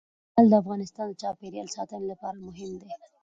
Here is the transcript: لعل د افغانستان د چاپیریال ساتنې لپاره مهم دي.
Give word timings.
لعل 0.37 0.47
د 0.51 0.53
افغانستان 0.61 1.05
د 1.09 1.13
چاپیریال 1.21 1.67
ساتنې 1.75 2.05
لپاره 2.11 2.37
مهم 2.47 2.71
دي. 2.81 2.91